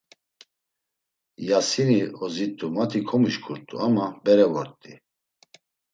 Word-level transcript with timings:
Yasini 1.49 1.99
ozit̆u 2.23 2.67
mati 2.75 2.99
komişǩut̆u 3.07 3.75
ama 3.85 4.05
bere 4.23 4.47
vort̆i. 4.53 4.93